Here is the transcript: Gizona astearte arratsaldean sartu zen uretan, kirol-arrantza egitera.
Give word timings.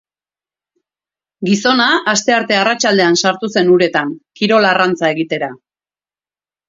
Gizona 1.49 1.87
astearte 2.15 2.57
arratsaldean 2.61 3.21
sartu 3.25 3.53
zen 3.59 3.69
uretan, 3.75 4.17
kirol-arrantza 4.41 5.13
egitera. 5.17 5.55